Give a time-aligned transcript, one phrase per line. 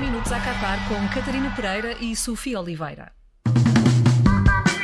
[0.00, 3.12] minutos a Qatar com Catarina Pereira e Sofia Oliveira.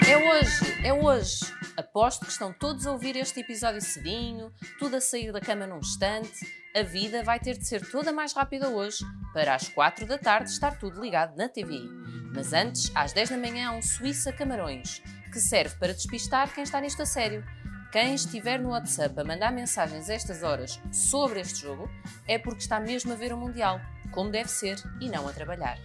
[0.06, 1.40] É hoje, é hoje.
[1.74, 5.79] Aposto que estão todos a ouvir este episódio cedinho, tudo a sair da cama num
[5.79, 6.46] instante.
[6.76, 8.98] A vida vai ter de ser toda mais rápida hoje,
[9.33, 11.88] para às 4 da tarde estar tudo ligado na TVI.
[12.35, 15.03] Mas antes, às 10 da manhã, há um Suíça Camarões,
[15.33, 17.42] que serve para despistar quem está nisto a sério.
[17.91, 21.88] Quem estiver no WhatsApp a mandar mensagens estas horas sobre este jogo
[22.28, 25.78] é porque está mesmo a ver o Mundial, como deve ser, e não a trabalhar.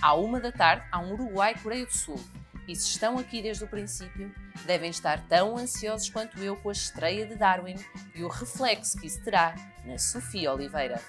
[0.00, 2.20] À uma da tarde, há um Uruguai-Coreia do Sul.
[2.68, 4.34] E se estão aqui desde o princípio,
[4.64, 7.76] devem estar tão ansiosos quanto eu com a estreia de Darwin
[8.14, 11.00] e o reflexo que isso terá na Sofia Oliveira.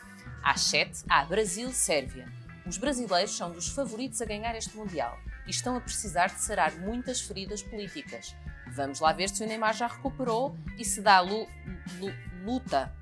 [0.43, 2.31] Às 7, há Brasil-Sérvia.
[2.65, 6.73] Os brasileiros são dos favoritos a ganhar este Mundial e estão a precisar de sarar
[6.73, 8.35] muitas feridas políticas.
[8.73, 11.47] Vamos lá ver se o Neymar já recuperou e se dá lu
[11.99, 12.13] lu
[12.43, 12.93] luta.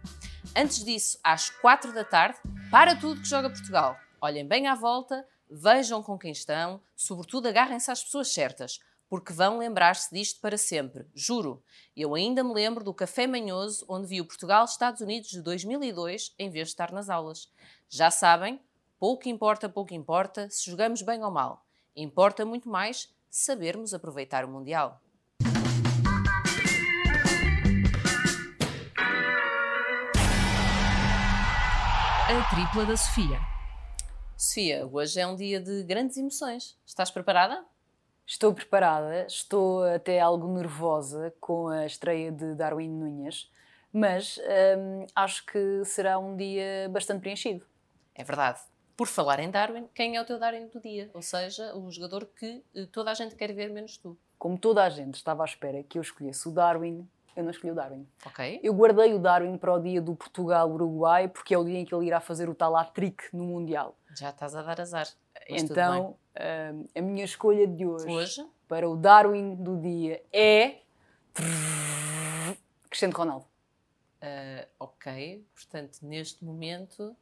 [0.55, 2.37] Antes disso, às 4 da tarde,
[2.71, 3.97] para tudo que joga Portugal.
[4.19, 9.59] Olhem bem à volta, vejam com quem estão, sobretudo agarrem-se às pessoas certas, porque vão
[9.59, 11.63] lembrar-se disto para sempre, juro.
[11.95, 16.49] Eu ainda me lembro do Café Manhoso, onde vi o Portugal-Estados Unidos de 2002, em
[16.49, 17.51] vez de estar nas aulas.
[17.87, 18.59] Já sabem,
[18.99, 21.65] pouco importa, pouco importa, se jogamos bem ou mal.
[21.95, 25.01] Importa muito mais sabermos aproveitar o Mundial.
[32.35, 33.39] A tripla da Sofia.
[34.35, 36.77] Sofia, hoje é um dia de grandes emoções.
[36.85, 37.63] Estás preparada?
[38.27, 43.49] Estou preparada, estou até algo nervosa com a estreia de Darwin Nunes,
[43.93, 44.37] mas
[44.77, 47.65] hum, acho que será um dia bastante preenchido.
[48.13, 48.59] É verdade.
[48.97, 51.09] Por falar em Darwin, quem é o teu Darwin do dia?
[51.13, 54.17] Ou seja, o jogador que eh, toda a gente quer ver menos tu.
[54.37, 57.71] Como toda a gente estava à espera que eu escolhesse o Darwin, eu não escolhi
[57.71, 58.07] o Darwin.
[58.25, 58.59] Ok?
[58.63, 61.93] Eu guardei o Darwin para o dia do Portugal-Uruguai, porque é o dia em que
[61.93, 63.97] ele irá fazer o tal hat-trick no Mundial.
[64.17, 65.07] Já estás a dar azar.
[65.49, 66.17] Mas então,
[66.73, 70.79] hum, a minha escolha de hoje, hoje, para o Darwin do dia é.
[72.89, 73.45] Cristiano Ronaldo.
[74.21, 75.45] eh, ok.
[75.53, 77.15] Portanto, neste momento,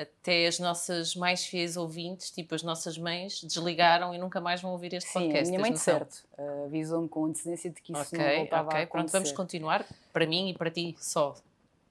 [0.00, 4.72] até as nossas mais fiéis ouvintes, tipo as nossas mães, desligaram e nunca mais vão
[4.72, 5.42] ouvir este Sim, podcast.
[5.42, 6.24] a minha mãe de certo.
[6.38, 8.82] Uh, Avisou-me com antecedência de que isso não Ok, voltava ok.
[8.82, 9.34] a Pronto, vamos acontecer.
[9.34, 9.86] continuar.
[10.12, 11.34] Para mim e para ti só.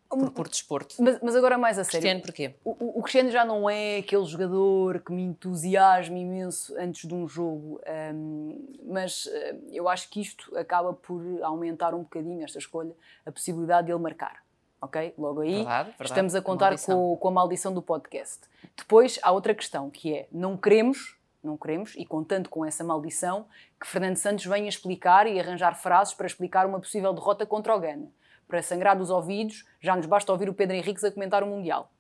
[0.10, 0.96] Por, por desporto.
[0.98, 2.00] Mas, mas agora mais a sério.
[2.00, 2.56] Cristiano, porquê?
[2.66, 7.14] O, o- o Cristiano já não é aquele jogador que me entusiasma imenso antes de
[7.14, 7.80] um jogo,
[8.16, 12.92] hum, mas eh, eu acho que isto acaba por aumentar um bocadinho, esta escolha,
[13.24, 14.42] a possibilidade de ele marcar.
[14.82, 15.14] Ok?
[15.18, 16.10] Logo aí Verdade, verdade.
[16.10, 18.40] estamos a contar com, com a maldição do podcast.
[18.76, 23.46] Depois há outra questão que é: não queremos, não queremos, e contando com essa maldição,
[23.80, 27.80] que Fernando Santos venha explicar e arranjar frases para explicar uma possível derrota contra o
[27.80, 28.08] Ghana.
[28.48, 31.92] Para sangrar dos ouvidos, já nos basta ouvir o Pedro Henriques a comentar o Mundial.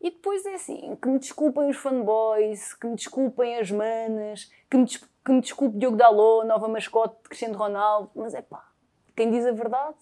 [0.00, 4.76] E depois é assim, que me desculpem os fanboys, que me desculpem as manas, que
[4.76, 8.68] me, que me desculpe Diogo Dalot, nova mascote de Cristiano Ronaldo, mas é pá,
[9.16, 9.96] quem diz a verdade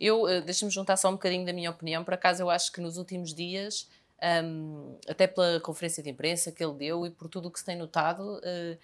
[0.00, 2.04] Eu, eh, deixa-me juntar só um bocadinho da minha opinião.
[2.04, 3.88] Por acaso, eu acho que nos últimos dias,
[4.44, 7.64] hum, até pela conferência de imprensa que ele deu e por tudo o que se
[7.64, 8.76] tem notado, eh,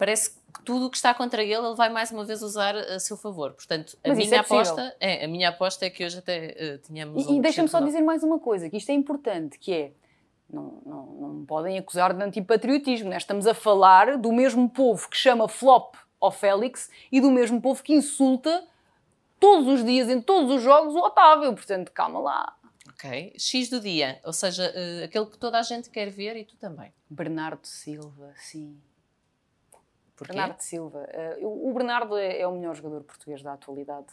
[0.00, 2.98] parece que tudo o que está contra ele, ele vai mais uma vez usar a
[2.98, 3.52] seu favor.
[3.52, 6.78] Portanto, a Mas minha é aposta é, a minha aposta é que hoje até eh,
[6.78, 9.72] tínhamos E, um e deixa-me só dizer mais uma coisa, que isto é importante, que
[9.72, 9.92] é,
[10.50, 13.18] não, não, não me podem acusar de antipatriotismo, né?
[13.18, 17.82] estamos a falar do mesmo povo que chama flop ao Félix e do mesmo povo
[17.82, 18.64] que insulta
[19.40, 22.56] todos os dias, em todos os jogos, o Otávio, portanto, calma lá.
[22.90, 23.32] Ok.
[23.38, 26.56] X do dia, ou seja, eh, aquele que toda a gente quer ver e tu
[26.56, 26.92] também.
[27.08, 28.78] Bernardo Silva, sim.
[30.14, 30.34] Porquê?
[30.34, 31.06] Bernardo Silva.
[31.08, 34.08] Eh, o Bernardo é, é o melhor jogador português da atualidade.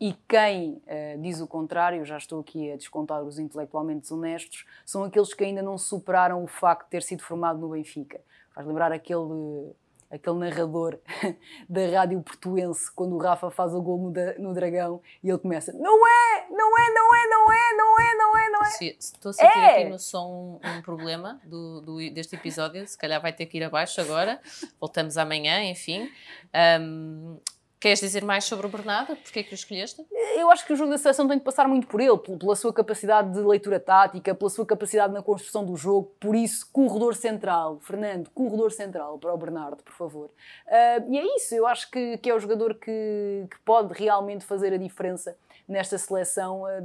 [0.00, 5.04] E quem eh, diz o contrário, já estou aqui a descontar os intelectualmente desonestos, são
[5.04, 8.20] aqueles que ainda não superaram o facto de ter sido formado no Benfica.
[8.52, 9.72] Faz lembrar aquele,
[10.10, 10.98] aquele narrador
[11.68, 15.38] da rádio portuense, quando o Rafa faz o gol no, da- no Dragão e ele
[15.38, 18.70] começa: Não é, não é, não é, não é, não é, não é, não é.
[18.70, 19.80] Se, estou a sentir É!
[19.80, 23.56] aqui no som um, um problema do, do- deste episódio, se calhar vai ter que
[23.58, 24.40] ir abaixo agora.
[24.80, 26.10] Voltamos amanhã, enfim.
[26.52, 27.38] Ahm,
[27.84, 29.14] queres dizer mais sobre o Bernardo?
[29.14, 30.02] Porquê que o escolheste?
[30.38, 32.56] Eu acho que o jogo da seleção tem de passar muito por ele, pel- pela
[32.56, 36.10] sua capacidade de leitura tática, pela sua capacidade na construção do jogo.
[36.18, 37.78] Por isso, corredor central.
[37.82, 40.30] Fernando, corredor central para o Bernardo, por favor.
[40.66, 44.46] Ah, e é isso, eu acho que, que é o jogador que, que pode realmente
[44.46, 45.36] fazer a diferença
[45.68, 46.80] nesta seleção, ah,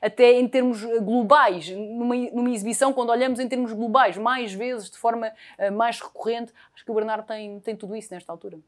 [0.00, 4.98] até em termos globais, numa, numa exibição, quando olhamos em termos globais, mais vezes, de
[4.98, 8.58] forma ah, mais recorrente, acho que o Bernardo tem, tem tudo isso nesta altura.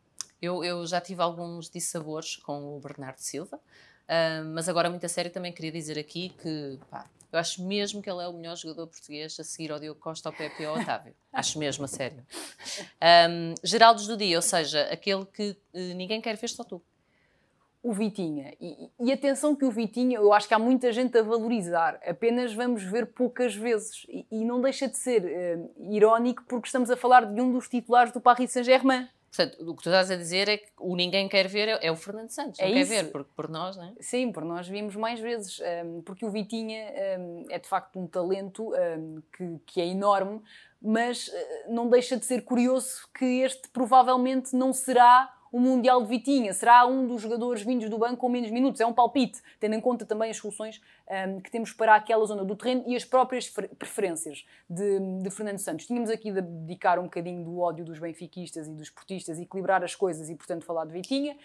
[0.44, 3.61] Eu, eu já tive alguns dissabores com o Bernardo Silva,
[4.08, 8.02] ah, mas agora, muito a sério, também queria dizer aqui que pá, Eu acho mesmo
[8.02, 10.67] que ele é o melhor jogador português a seguir ao Diogo Costa, ao Pepe e
[10.67, 11.14] ao Otávio.
[11.32, 12.25] acho mesmo, a sério.
[13.31, 16.82] Um, Geraldos do dia, ou seja, aquele que uh, ninguém quer ver, só tu
[17.82, 18.55] o Vitinha.
[18.58, 22.55] E, e, atenção que o Vitinha, eu acho que há muita gente a valorizar, apenas
[22.55, 24.06] vamos ver poucas vezes.
[24.08, 27.69] E, e não deixa de ser uh, irónico porque estamos a falar de um dos
[27.69, 29.06] titulares do Paris Saint-Germain.
[29.34, 31.90] Portanto, o que tu estás a dizer é que o ninguém quer ver é, é
[31.90, 32.90] o Fernando Santos, não é quer isso.
[32.90, 33.92] ver, por, por nós, não é?
[33.98, 36.84] Sim, por nós vimos mais vezes, um, ehm, porque o Vitinha
[37.19, 40.40] um, ehm, é de facto um talento um, ehm, que, que é enorme,
[40.81, 41.32] mas uh,
[41.69, 46.52] não deixa de ser curioso que este provavelmente não será o Mundial de Vitinha?
[46.52, 48.80] Será um dos jogadores vindos do banco com menos minutos?
[48.80, 50.82] É um palpite, tendo em conta também as soluções
[51.28, 53.48] um, que temos para aquela zona do terreno e as próprias
[53.78, 55.86] preferências de, de, Fernando Santos.
[55.86, 59.94] Tínhamos aqui de dedicar um bocadinho do ódio dos benfiquistas e dos portistas, equilibrar as
[59.94, 61.36] coisas e, portanto, falar de Vitinha.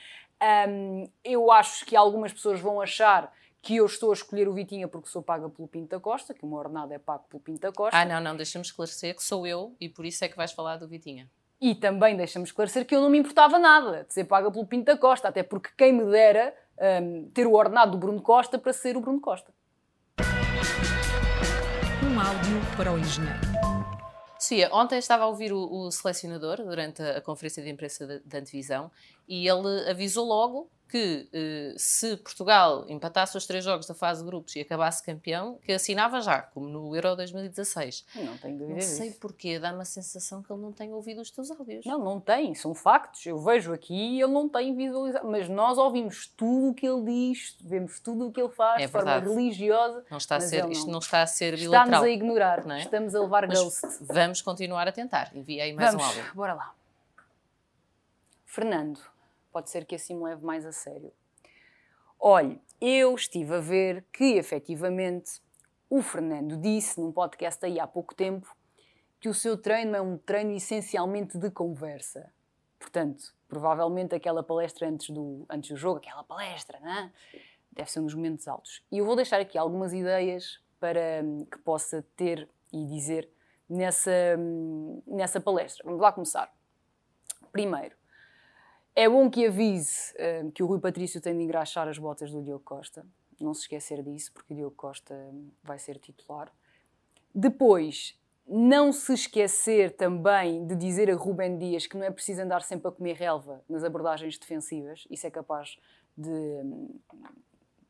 [0.68, 3.32] Um, eu acho que algumas pessoas vão achar
[3.62, 6.44] que eu estou a escolher o Vitinha porque sou paga pelo Pinto da Costa, que
[6.44, 7.96] o meu ordenado é pago pelo Pinto da Costa.
[7.96, 10.78] Ah, não, não, deixa-me esclarecer que sou eu e por isso é que vais falar
[10.78, 11.30] do Vitinha.
[11.62, 14.86] E também deixa-me esclarecer que eu não me importava nada de ser paga pelo Pinto
[14.86, 16.56] da Costa, até porque quem me dera
[17.02, 19.54] um, ter o ordenado do Bruno Costa para ser o Bruno Costa.
[22.02, 23.40] Um áudio para o engenheiro.
[24.40, 28.40] Sofia, ontem estava a ouvir o, o selecionador durante a, a conferência de imprensa da
[28.40, 28.90] antevisão
[29.28, 34.28] e ele avisou logo que eh, se Portugal empatasse os três jogos da fase de
[34.28, 38.06] grupos e acabasse campeão, que assinava já, como no Euro 2016.
[38.16, 39.20] Não tenho dúvida Não sei disso.
[39.20, 41.86] porquê, dá-me a sensação que ele não tem ouvido os teus áudios.
[41.86, 43.26] Não, não tem, são factos.
[43.26, 45.28] Eu vejo aqui e ele não tem visualizado.
[45.30, 48.86] Mas nós ouvimos tudo o que ele diz, vemos tudo o que ele faz é
[48.88, 50.04] de forma religiosa.
[50.10, 50.72] Não está a ser, não.
[50.72, 51.86] Isto não está a ser bilateral.
[51.86, 52.80] Estamos a ignorar, é?
[52.80, 53.82] estamos a levar mas ghost.
[54.02, 55.32] Vamos continuar a tentar.
[55.36, 56.34] Enviei mais vamos, um áudio.
[56.34, 56.74] Bora lá.
[58.46, 59.00] Fernando,
[59.52, 61.12] pode ser que assim me leve mais a sério.
[62.20, 65.42] Olhe, eu estive a ver que efetivamente
[65.90, 68.56] o Fernando disse num podcast aí há pouco tempo
[69.20, 72.32] que o seu treino é um treino essencialmente de conversa.
[72.78, 77.12] Portanto, provavelmente aquela palestra antes do, antes do jogo, aquela palestra, não é?
[77.72, 78.84] deve ser um dos momentos altos.
[78.92, 83.30] E eu vou deixar aqui algumas ideias para hum, que possa ter e dizer
[83.70, 85.84] nessa, hum, nessa palestra.
[85.86, 86.54] Vamos lá começar.
[87.52, 87.96] Primeiro,
[89.00, 92.44] é bom que avise uh, que o Rui Patrício tem de engraxar as botas do
[92.44, 93.06] Diogo Costa.
[93.40, 95.16] Não se esquecer disso, porque o Diogo Costa
[95.64, 96.52] vai ser titular.
[97.34, 102.62] Depois, não se esquecer também de dizer a Rubem Dias que não é preciso andar
[102.62, 105.08] sempre a comer relva nas abordagens defensivas.
[105.10, 105.80] Isso é capaz
[106.18, 107.00] de um,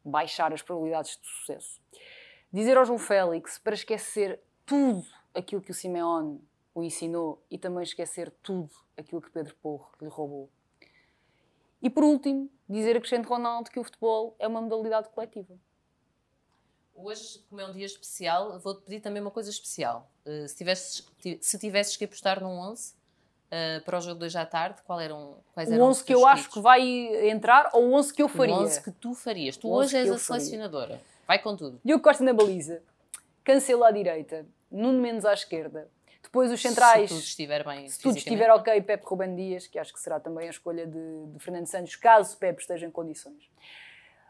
[0.05, 1.81] baixar as probabilidades de sucesso.
[2.53, 5.03] Dizer ao João Félix para esquecer tudo
[5.33, 6.39] aquilo que o Simeone
[6.75, 10.51] o ensinou e também esquecer tudo aquilo que Pedro Porro lhe roubou.
[11.81, 15.55] E por último, dizer a Cristiano Ronaldo que o futebol é uma modalidade coletiva.
[16.93, 20.11] Hoje, como é um dia especial, vou-te pedir também uma coisa especial.
[20.25, 21.07] Uh, se, tivesses,
[21.39, 22.95] se tivesses que apostar num 11 uh,
[23.51, 26.13] eh, para o jogo de hoje à tarde, qual eram, quais eram o 11 que
[26.13, 26.81] eu acho que vai
[27.29, 28.55] entrar ou o 11 que eu faria?
[28.55, 29.55] O 11 que tu farias.
[29.55, 31.01] Tu hoje és a selecionadora.
[31.25, 31.79] Vai com tudo.
[31.85, 32.83] Diogo Costa na baliza.
[33.45, 34.45] Cancelo à direita.
[34.69, 35.89] Nuno Mendes à esquerda.
[36.21, 37.09] Depois os centrais.
[37.09, 37.87] Se tudo estiver bem.
[37.87, 41.25] Se tudo estiver ok, Pepe Ruben Dias, que acho que será também a escolha de,
[41.27, 43.49] de Fernando Santos, caso Pepe esteja em condições.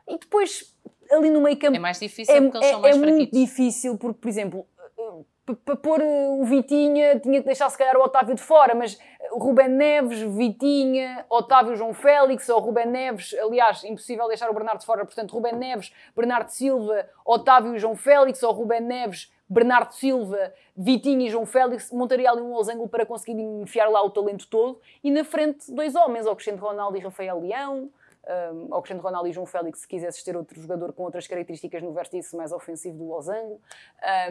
[0.08, 0.76] E depois,
[1.12, 1.76] ali no meio campo.
[1.76, 4.68] É mais difícil é, porque eles são mais É muito difícil, porque, por exemplo,
[5.66, 9.00] para pôr o Vitinha, tinha que deixar se calhar o Otávio de fora, mas
[9.32, 15.06] Ruben Neves, Vitinha, Otávio João Félix, ou Ruben Neves, aliás, impossível deixar o Bernardo fora,
[15.06, 21.30] portanto, Ruben Neves, Bernardo Silva, Otávio João Félix, ou Ruben Neves, Bernardo Silva, Vitinho e
[21.30, 24.80] João Félix, montaria ali um losango para conseguir enfiar lá o talento todo.
[25.04, 27.90] E na frente, dois homens, ou Cristiano Ronaldo e Rafael Leão,
[28.54, 31.82] um, ou Cristiano Ronaldo e João Félix, se quisesses ter outro jogador com outras características
[31.82, 33.60] no vértice mais ofensivo do losango.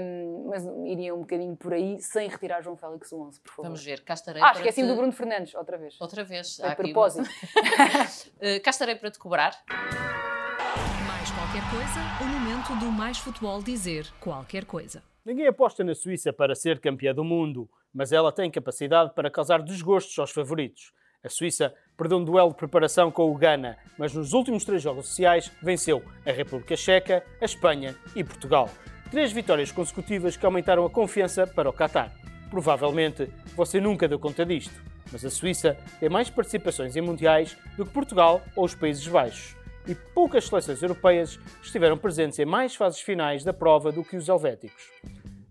[0.01, 3.63] Um, mas iria um bocadinho por aí, sem retirar João Félix do 11, por favor.
[3.65, 4.91] Vamos ver, cá estarei Ah, esqueci-me te...
[4.91, 6.01] do Bruno Fernandes, outra vez.
[6.01, 6.61] Outra vez.
[6.61, 7.29] A propósito.
[7.29, 9.57] uh, cá estarei para te cobrar.
[9.69, 15.03] Mais qualquer coisa, o momento do Mais Futebol dizer qualquer coisa.
[15.25, 19.61] Ninguém aposta na Suíça para ser campeã do mundo, mas ela tem capacidade para causar
[19.61, 20.93] desgostos aos favoritos.
[21.25, 25.07] A Suíça perdeu um duelo de preparação com o Ghana, mas nos últimos três jogos
[25.07, 28.71] oficiais venceu a República Checa, a Espanha e Portugal.
[29.11, 32.13] Três vitórias consecutivas que aumentaram a confiança para o Qatar.
[32.49, 37.85] Provavelmente você nunca deu conta disto, mas a Suíça tem mais participações em mundiais do
[37.85, 39.57] que Portugal ou os Países Baixos.
[39.89, 44.29] E poucas seleções europeias estiveram presentes em mais fases finais da prova do que os
[44.29, 44.89] helvéticos.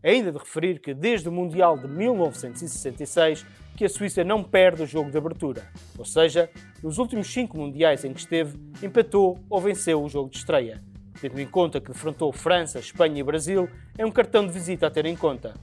[0.08, 3.46] Ainda de referir que desde o Mundial de 1966
[3.76, 6.50] que a Suíça não perde o jogo de abertura, ou seja,
[6.82, 10.82] nos últimos cinco mundiais em que esteve, empatou ou venceu o jogo de estreia.
[11.20, 14.90] Tendo em conta que defrontou França, Espanha e Brasil, é um cartão de visita a
[14.90, 15.54] ter em conta.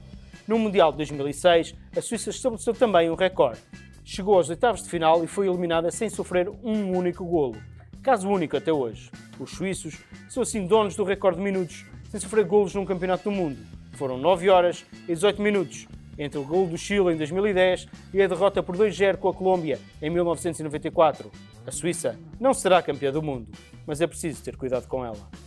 [0.47, 3.59] No Mundial de 2006, a Suíça estabeleceu também um recorde.
[4.03, 7.57] Chegou aos oitavos de final e foi eliminada sem sofrer um único golo.
[8.03, 9.09] Caso único até hoje.
[9.39, 9.97] Os suíços
[10.29, 13.74] são assim donos do recorde de minutos sem sofrer golos num campeonato do mundo.
[13.95, 15.87] Foram 9 horas e 18 minutos,
[16.17, 19.79] entre o gol do Chile em 2010 e a derrota por 2-0 com a Colômbia
[20.01, 21.31] em 1994.
[21.65, 23.47] A Suíça não será campeã do mundo,
[23.87, 25.44] mas é preciso ter cuidado com ela.